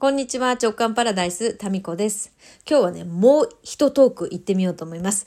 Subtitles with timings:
[0.00, 2.32] こんにちは、直感パラダイス、タミコです。
[2.70, 5.26] 今日はね、もう一トーク行ってみようと思います。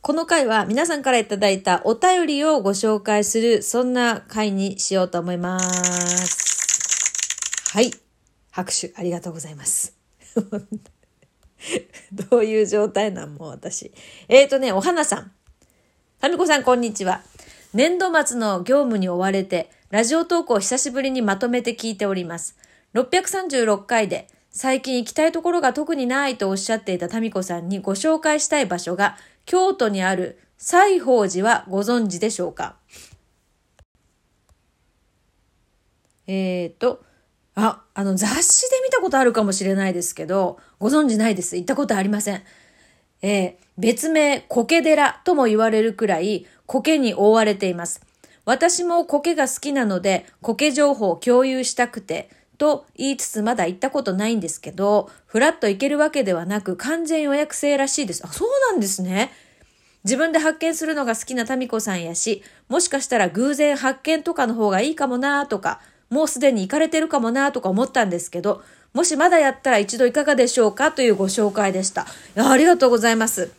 [0.00, 7.76] この回は皆さんからいただいたお便りをご紹介する、そんな回にしようと思います。
[7.76, 7.90] はい。
[8.52, 9.96] 拍手ありがとうございます。
[12.30, 13.90] どういう状態なんもう私。
[14.28, 15.32] えーとね、お花さん。
[16.20, 17.22] タミコさん、こんにちは。
[17.74, 22.56] 年度末の業務に追われて、ラジオトークを久しぶりにまとめて聞いております。
[22.94, 32.76] 636回で、最近行きたいところが特にないとおっしゃっていたタミコさんにご紹介したい場所が、京都にある西宝寺はご存知でしょうか？
[36.26, 37.02] えーと、
[37.54, 41.56] あ、あの雑誌で見たことあるかもしれないですけど、ご存知ないです。
[41.56, 42.42] 行ったことありません。
[43.22, 48.02] えー別名、苔寺とも言われるくらい、苔に覆われています。
[48.44, 52.28] 私も苔が好きなので、苔情報を共有したくて、
[52.62, 58.22] と言いつつまだ行ったことないんですけど、ふらっと行けるわけではなく、完全予約制らしいです。
[58.24, 59.32] あ、そうなんですね。
[60.04, 70.92] 自分で発見するのが好きなタミコさんやし、もしかしたら偶然発見とかの方がいいかもなとか、もうすでに行かれてるかもなとか思ったんですけど、もしまだやったら一度いかがでしょうか？
[70.92, 72.06] というご紹介でした。
[72.36, 73.50] ありがとうございます。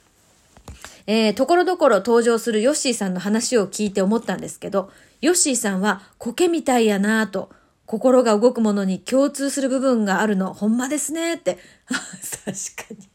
[1.07, 7.49] えー、ところどころ登場するヨッシーさんの話を聞いて思ったんですけど、ヨッシーさんは苔みたいやなぁと、
[7.85, 11.57] 心が動くものに共通する部分があるの、ほんまですねって。
[11.87, 13.09] 確かに。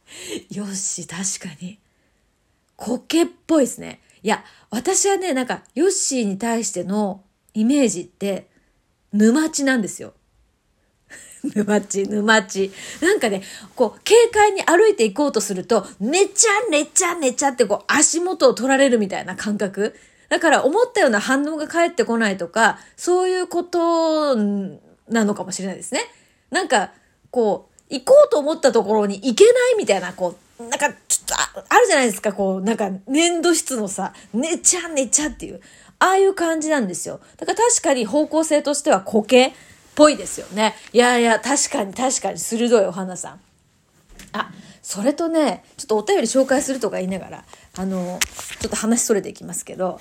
[0.50, 1.78] ヨッシー確かに。
[2.76, 4.00] 苔っぽいですね。
[4.22, 7.22] いや、私はね、なんか、ヨッシーに対しての
[7.54, 8.48] イメージって、
[9.12, 10.12] 沼地なんですよ。
[11.54, 12.72] 沼地、沼地。
[13.00, 13.42] なんかね、
[13.74, 19.96] こう、軽快に歩いていこうとすると、寝ちゃ寝ちゃ寝ちゃってこう、足元を取られるみたいな感覚。
[20.28, 26.00] だから思ったような反応が返ってこないとか、そういうことなのかもしれないですね。
[26.50, 26.92] なんか、
[27.30, 35.60] こう、行こうと思ったところに行けないみたいな、こう、なんか、ちょっとあ、あるじゃないですか、こう、なんか、粘土質のさ、寝ちゃ寝ちゃっていう、
[35.98, 37.20] ああいう感じなんですよ。
[37.38, 39.52] だから確かに方向性としては苔っ
[39.94, 40.74] ぽいですよね。
[40.92, 43.40] いやいや、確かに確かに鋭いお花さん。
[44.88, 47.44] それとね、ちょっとお便り紹介するとか言いながら、
[47.76, 48.18] あの、
[48.58, 50.00] ちょっと話それていきますけど、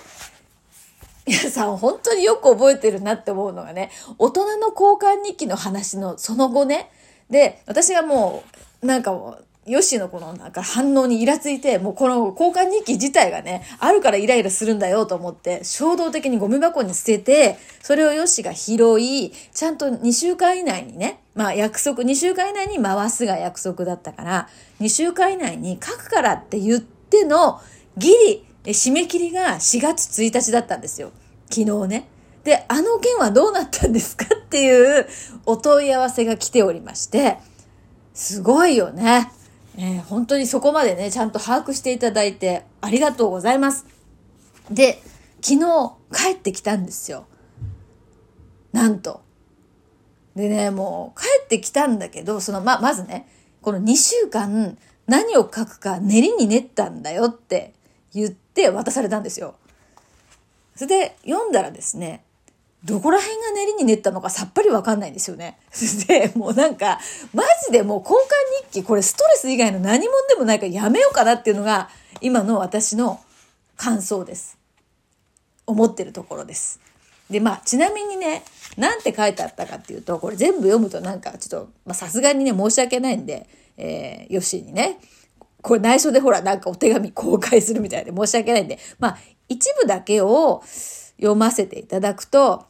[1.25, 6.89] 皆さん本当によく覚えてるなって思うのがね、大人の交換日記の話のその後ね、
[7.29, 8.45] で、私がも
[8.81, 27.59] う、なんかもう、ヨッシのこのなんか反応にイラついて、もうこの交換日記自体がね、あるからイライラするんだよと思って、衝動的にゴミ箱に捨てて、それをヨッシが拾い、ちゃんと2週間以内にね、まあ約束、2週間以内に回すが約束だったから、2週間以内に書くからって言っての、
[27.97, 31.11] ギリ、締め切りが4月1日だったんですよ。
[31.49, 32.07] 昨日ね。
[32.45, 35.07] で、あの件はどうなったんですかっていう
[35.45, 37.37] お問い合わせが来ておりまして、
[38.13, 39.29] すごいよね。
[39.77, 43.85] え本当にそこまでね、ちゃんと把握していただいてありがとうございます。
[44.71, 45.01] で、
[45.41, 47.27] 昨日帰ってきたんですよ。
[48.73, 49.21] なんと。
[50.35, 53.27] でね、もう帰ってきたんだけど、その、ま、まずね、
[53.61, 57.73] この2週間何を書くか練りに練ったんだよって
[58.13, 59.55] 言って渡されたんですよ。
[60.75, 62.23] それで読んだらですね、
[62.85, 65.57] どこら辺が練りに練ったのかさっぱりわかんないんですよね。
[66.07, 66.99] で、もうなんか、
[67.33, 71.89] マジでもう交換日記、これストレス以外の何もんでもないからやめようかなっていうのが、
[72.21, 73.19] 今の私の
[73.75, 74.57] 感想です。
[75.65, 76.79] 思ってるところです。
[77.29, 78.43] で、まあ、ちなみにね、
[78.77, 84.99] なんて書いてあったかっていうと、これ全部読むとなんかちょっと、まあ、さすがにね、申し訳ないんで、えー、ヨッシーにね、
[85.61, 89.17] これ内緒でほら、なんかお手紙公開するみたいで申し訳ないんで、まあ、
[89.49, 90.63] 一部だけを
[91.17, 92.65] 読ませていただくと、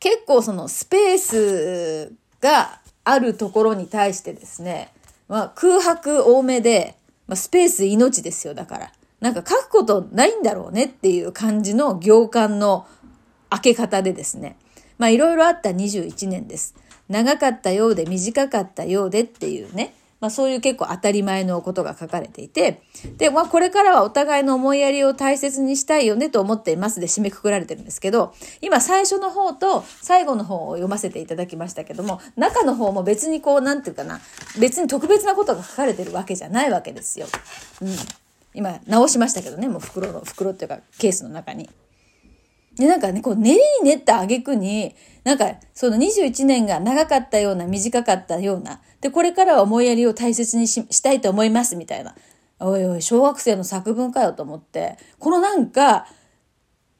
[0.00, 4.92] 結構そのスペースがあるところに対してですね、
[5.28, 6.96] まあ、空白多めで、
[7.26, 8.92] まあ、スペース命ですよ、だから。
[9.20, 12.86] なんか書くことないんだろうねっていう感じの行間の
[13.48, 14.58] 開け方でですね。
[14.98, 16.74] まあいろいろあった21年です。
[17.08, 19.94] 長かったようで短かったようでっていうね。
[20.24, 22.80] まあそういう結構当たり前のことが書かれていて。
[23.18, 28.32] で、まあこれからはお互いの思いやりを大切にしたいよねと思っていますで締めくくられてるんですけど、
[28.62, 34.22] 今最初の方と最後の方を読ませていただきましたけども、中の方も別にこう、なんていうかな、
[34.58, 37.26] 別に特別なことが書かれてるわけじゃないわけですよ。
[37.82, 37.88] うん。
[38.54, 41.68] 今直しましたけどね、もう袋の、袋っていうかケースの中に。
[42.76, 44.94] で、なんかね、こう練りに練った挙句に、
[45.24, 52.14] なんかその21年が長かったような、短かったような、で、これからは思いやりを大切にししたいと思います、みたいな。
[52.60, 56.06] おいおい、小学生の作文かよと思って、このなんか、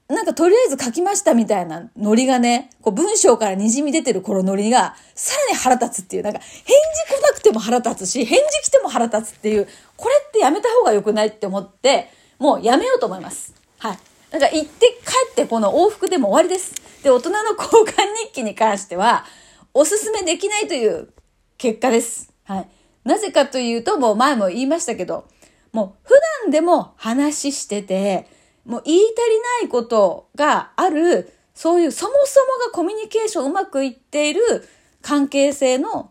[0.09, 6.77] なんかとりあえず書きましたみたいなノリがね、こう文章から滲み出てる頃ノリが、さらに腹立つっていう、なんか返
[7.09, 9.67] 事来なくても腹立つし、返事来ても腹立つっていう、
[9.97, 13.55] これってやめた方が良くないって思って、もうやめようと思います。
[13.79, 13.99] はい。
[14.35, 16.75] なんか行って帰ってこの往復でも終わりです。
[17.05, 19.25] で、大人の交換日記に関しては、
[19.73, 21.11] おすすめできないという
[21.57, 22.33] 結果です。
[22.43, 22.69] はい。
[23.05, 25.29] なぜかというと、もう前も言いましたけど、
[25.71, 28.27] もう普段でも話してて、
[28.65, 34.69] もう言い足りないことがある、そういうそもそもがコミュニケーションうまくいっている
[35.01, 36.11] 関係性の、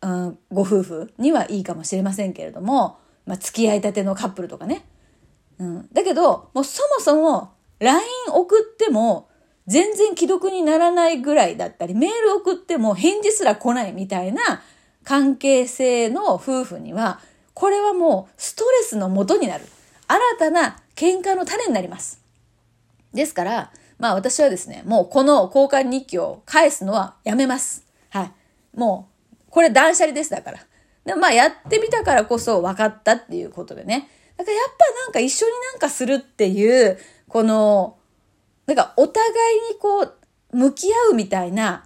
[0.00, 4.86] うん、ご夫婦にはいいかもしれませんけれども、まあ、付き合いたてのカップルとかね。
[5.58, 9.28] うん、だけど、もうそもそも LINE 送っても
[9.66, 14.62] 全然既読にならないぐらいだったり、メール送っても返事すら来ないみたいな
[15.04, 17.20] 関係性の夫婦には、
[17.54, 19.64] これはもうストレスの元になる。
[20.08, 22.20] 新たな喧嘩の種になります。
[23.12, 27.84] ですから、まあ私はですね、もうこの交換日記を返すのはやめます。
[28.10, 28.32] はい。
[28.76, 30.58] もう、これ断捨離です、だから。
[31.04, 34.08] でまあやってみたからこそ分かったっていうことでね。
[34.36, 36.98] だからやっぱなんか一緒になんかするっていう、
[37.28, 37.96] この、
[38.66, 40.14] なんかお互いにこう、
[40.52, 41.84] 向き合うみたいな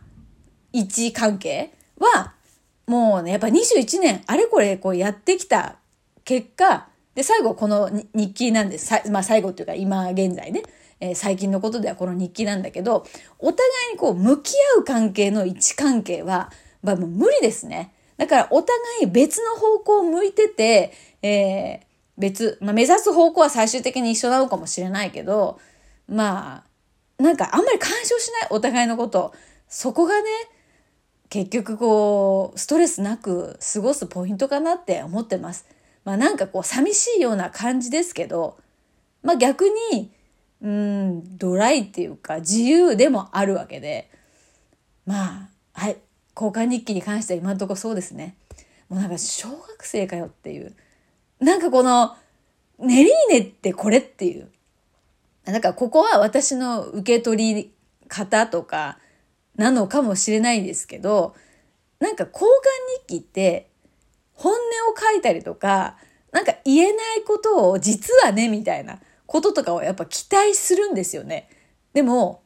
[0.73, 2.35] 位置関係は、
[2.87, 5.77] もうね、やっぱ21年あれこれこうやってきた
[6.25, 8.93] 結果、で、最後この日記なんです。
[9.11, 10.63] まあ最後っていうか今現在ね、
[11.01, 13.07] えー、最近のことではこの日記なんだけど、
[13.39, 16.51] お互いにこう向き合う関係の位置関係は、
[16.83, 17.93] まあもう無理ですね。
[18.17, 20.93] だからお互い別の方向を向いてて、
[21.23, 21.90] えー、
[22.21, 25.59] 別、まあ目指す方向は最終的に一緒なのかもしれないけど、
[26.09, 26.65] ま
[27.19, 29.35] あ、なんかあんまり干渉しないお互いのこと。
[29.69, 30.29] そこがね、
[31.29, 35.67] 結局こう、ストレスなく過ごすポイントかなって思ってます。
[36.05, 38.59] まあなんかこう寂しいような感じですけど、
[39.23, 40.13] まあ逆に、
[40.63, 44.11] うん、ドライっていうか自由でもあるわけで、
[45.07, 45.97] まあ、はい。
[46.37, 48.35] 交換日記に関しては今のとこそうですね。
[48.89, 50.75] もうなんか小学生かよっていう。
[51.41, 52.17] なんかこの、
[52.79, 54.51] ネリーネってこれっていう。
[55.45, 57.73] なんかここは私の受け取り
[58.09, 58.99] 方とか
[59.57, 61.35] なのかもしれないですけど、
[61.99, 63.71] なんか交換日記って
[64.35, 64.61] 本音を
[64.97, 65.97] 書いたりとか、
[66.33, 71.49] なんか言えないことを実はね、みたいなこととかをやっぱ期待するんですよね。
[71.93, 72.43] でも、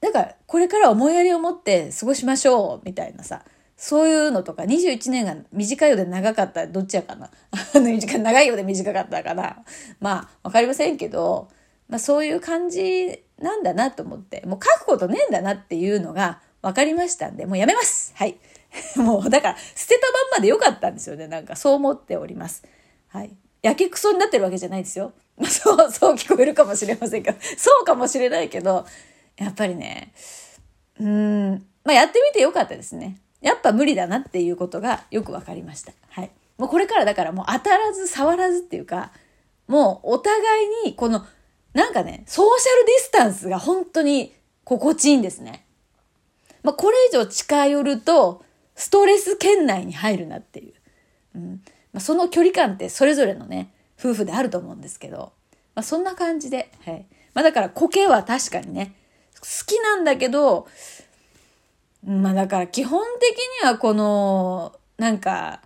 [0.00, 3.44] なんかこれから思いやりを持って過ごしましょう、みたいなさ。
[3.82, 7.30] そういうのとか、21年が短いようで長かったどっちやかな。
[7.74, 9.64] 長いようで短かったから、
[9.98, 11.48] まあ、わかりませんけど、
[11.88, 18.38] まあそういう感じなんだなと思って、もう書くことねえんだなっていうのが分かりましたんで、もうやめますはい。
[18.94, 21.26] もうだから捨てたまんまでよかったんですよね。
[21.26, 22.62] なんかそう思っております。
[23.08, 23.36] はい。
[23.62, 25.12] やけくそになってるわけじゃないですよ。
[25.36, 28.86] ま あそう、そう聞こえるかもしれませんが、そうかもしれないけど、
[29.38, 30.12] やっぱりね、
[31.00, 33.18] うん、まあやってみてよかったですね。
[33.42, 35.92] やっぱ無理だなっていうことがよくわかりました。
[36.08, 36.30] はい。
[36.58, 39.12] もうこれからだからもう当たらず触らずっていうか、
[39.66, 41.26] もうお互いにこの、
[41.74, 44.32] なんかね、ソーシャルディスタンスが本当に
[44.64, 45.66] 心地いいんですね。
[46.62, 48.44] まあこれ以上近寄ると、
[48.74, 50.74] ストレス圏内に入るなっていう。
[51.34, 51.62] うん
[51.92, 55.32] まあ、その距離感ってそれぞれのね、夫婦であると思うんですけど、
[55.74, 57.06] まあ、そんな感じで、はい。
[57.34, 58.94] まあだから苔は確かにね、
[59.40, 60.68] 好きなんだけど、
[62.04, 65.62] まあだから基本的にはこの、なんか、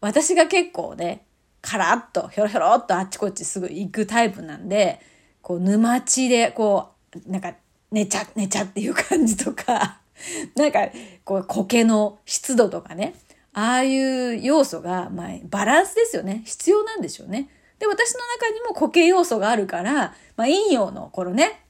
[0.00, 1.24] 私が結構ね、
[1.60, 5.00] カラッとひょろひょろっとあっちこっちすぐ行くタイプなんで、
[5.40, 6.90] こう沼地でこ
[7.26, 7.54] う、なんか
[7.90, 10.00] 寝ちゃ、寝ちゃっていう感じとか、
[10.56, 10.88] なんか、
[11.24, 13.14] こう、苔の湿度とかね、
[13.52, 16.42] ああいう要素が、まあ、バランスですよね。
[16.46, 17.48] 必要なんでしょうね。
[17.78, 19.92] で、私の中にも苔要素があるから、
[20.36, 21.64] まあ、陰陽のこのね、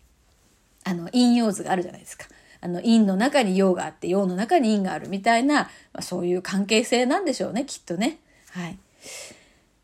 [0.85, 2.27] あの、陰陽図があるじゃないですか。
[2.63, 8.19] あの、陰の中に陽があって、陽の中に陰があるみたいな、まあ、そういう関係性なんでしょうね、きっとね。
[8.51, 8.79] はい。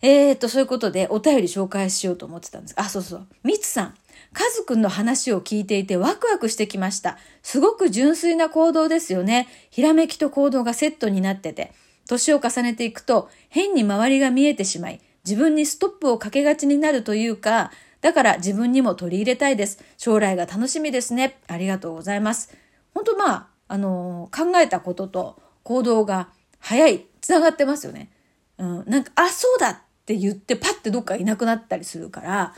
[0.01, 3.27] えー、っと、そういうことでお便り紹介しようと思ってたんですあ、そうそう。
[3.43, 3.95] みつさん。
[4.33, 7.19] カズくんの話を聞いていてワクワクしてきました。
[7.43, 9.49] すごく純粋な行動ですよね。
[9.71, 11.73] ひらめきと行動がセットになってて。
[12.07, 17.71] 年を重ねていくと変に周りが見えてしまい、自分にストップをかけがちになるというか、
[18.01, 19.83] だから自分にも取り入れたいです。
[19.97, 21.39] 将来が楽しみですね。
[21.49, 22.57] ありがとうございます。
[22.95, 26.28] 本当まあ、あの、考えたことと行動が
[26.59, 28.11] 早い、つながってますよね。
[28.59, 32.54] うん、なんか、あ、そうだって言ってパッてどっかいなくなったりするから、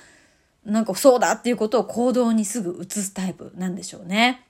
[0.64, 4.46] なんかそうだっていうことを行動にすぐ移すタイプなんでしょうね。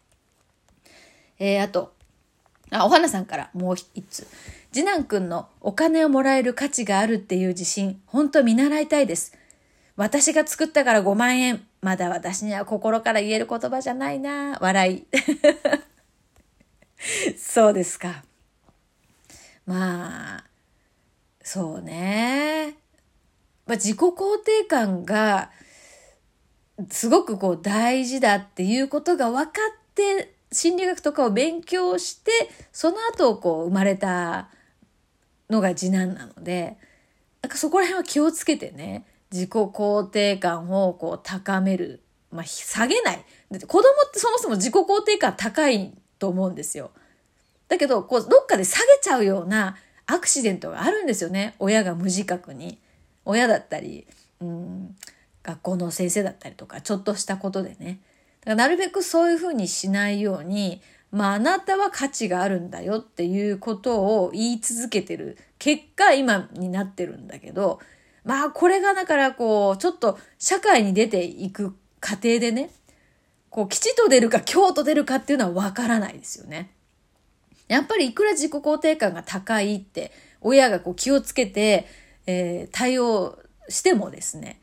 [1.39, 1.95] えー、あと、
[2.71, 4.27] あ、お花さんからもう一つ。
[4.73, 9.37] 次男くんのお金をもらえる価値があるっていう自信、ほんと見習いたいです。
[9.97, 14.59] 私が作ったから5万円、まだ私には心から言える言葉じゃないな。
[14.61, 15.07] 笑い。
[17.39, 18.25] そうですか。
[19.65, 20.45] まあ、
[21.43, 22.77] そうね。
[23.67, 25.51] まあ、自己肯定感が
[26.89, 32.33] すごくこう大事だっていうことが分かって心理学とかを勉強して
[32.73, 34.49] その後こう生まれた
[35.49, 36.77] のが次男なので
[37.43, 43.25] なんかそこら辺は気をつけてね自己肯定感をこう高める、まあ、下げない。
[43.51, 46.91] 子供ってそもそも自己肯定感高いと思うんですよ。
[47.69, 51.55] だけどこうどっかで下げちゃうようなアクシデントがあるんですよね。
[51.59, 52.79] 親が無自覚に。
[53.25, 54.07] 親だったり、
[54.41, 54.97] うん、
[55.43, 58.01] 学校の先生だったりとかちょっとしたことでね。
[58.41, 60.81] だからなるべくそういうふうにしないように
[61.13, 67.81] まあ、あなたは価値があるんだよっていうことを言い続けてる結果今になってるんだけど、
[68.25, 72.71] まあこれがだからこう、ちょっと社会に出ていく過程でね、
[73.51, 76.71] こう、吉と出るか京と出るかっていうのはわからないですよね。
[77.69, 80.11] やっぱりいくら自己肯定感が高いって
[80.41, 81.87] 親がこう気をつけて、
[82.27, 84.61] えー、対応してもですね、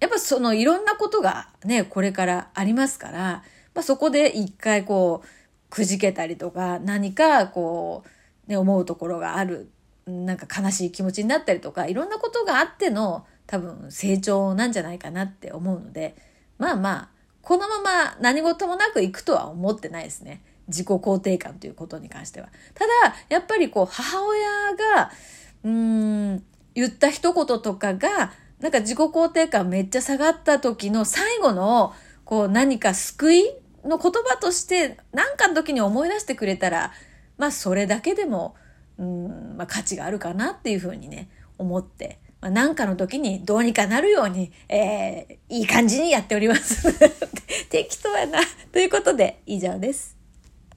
[0.00, 5.28] やっぱそのいろんなことがね、これからありますから、まあ、そこで一回こう、
[5.70, 8.02] くじけたりとか、何かこ
[8.48, 9.70] う、ね、思うところがある、
[10.06, 16.16] なんか悲しい気持ちになったりとか、いろんなことがあっての多分成長なんじゃないかなって思うので、
[16.58, 17.08] まあまあ、
[17.42, 20.42] このまま何事もなくいくとは思ってないですね。
[20.68, 22.48] 自己肯定感ということに関しては。
[22.74, 24.48] ただ、やっぱりこう、母親
[24.96, 25.10] が、
[25.64, 25.70] うー
[26.34, 33.44] ん、言った一言とかが、なんか自己肯定感めっちゃ下がった時の最後の、こう何か救い
[33.84, 36.92] の言葉として何かの時に思い出してくれたら、
[37.38, 38.54] まあそれだけでも、
[39.00, 41.28] うん、まあ価値があるかなっていうふうにね、
[41.58, 46.92] 思って、まあ、何かの時にどうにかなるように、えー、いい感じにやっております。
[47.68, 48.40] 適当やな。
[48.72, 50.19] ということで以上です。